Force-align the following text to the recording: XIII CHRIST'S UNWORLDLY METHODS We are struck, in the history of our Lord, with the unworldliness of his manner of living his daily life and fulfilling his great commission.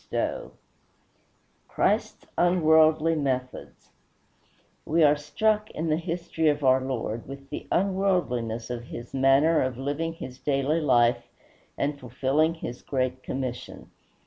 XIII 0.09 0.49
CHRIST'S 1.67 2.25
UNWORLDLY 2.35 3.13
METHODS 3.17 3.91
We 4.83 5.03
are 5.03 5.15
struck, 5.15 5.69
in 5.69 5.89
the 5.91 5.97
history 5.97 6.47
of 6.49 6.63
our 6.63 6.81
Lord, 6.81 7.27
with 7.27 7.51
the 7.51 7.67
unworldliness 7.71 8.71
of 8.71 8.85
his 8.85 9.13
manner 9.13 9.61
of 9.61 9.77
living 9.77 10.13
his 10.13 10.39
daily 10.39 10.81
life 10.81 11.27
and 11.77 11.99
fulfilling 11.99 12.55
his 12.55 12.81
great 12.81 13.21
commission. 13.21 13.91